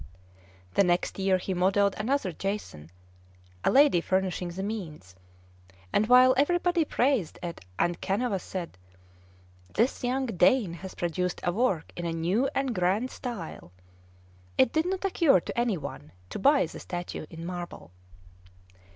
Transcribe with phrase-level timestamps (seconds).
[0.73, 2.89] The next year he modelled another Jason,
[3.63, 5.13] a lady furnishing the means;
[5.93, 8.79] and while everybody praised it, and Canova said,
[9.71, 13.71] "This young Dane has produced a work in a new and grand style,"
[14.57, 17.91] it did not occur to any one to buy the statue in marble.